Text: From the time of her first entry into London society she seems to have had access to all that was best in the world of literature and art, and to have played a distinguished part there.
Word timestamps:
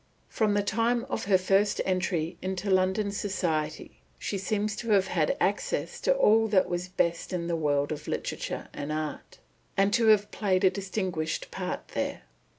From 0.29 0.55
the 0.55 0.63
time 0.63 1.05
of 1.11 1.25
her 1.25 1.37
first 1.37 1.79
entry 1.85 2.35
into 2.41 2.71
London 2.71 3.11
society 3.11 4.01
she 4.17 4.35
seems 4.35 4.75
to 4.77 4.89
have 4.89 5.05
had 5.09 5.37
access 5.39 6.01
to 6.01 6.11
all 6.15 6.47
that 6.47 6.67
was 6.67 6.87
best 6.87 7.31
in 7.31 7.45
the 7.45 7.55
world 7.55 7.91
of 7.91 8.07
literature 8.07 8.67
and 8.73 8.91
art, 8.91 9.37
and 9.77 9.93
to 9.93 10.07
have 10.07 10.31
played 10.31 10.63
a 10.63 10.71
distinguished 10.71 11.51
part 11.51 11.89
there. 11.89 12.23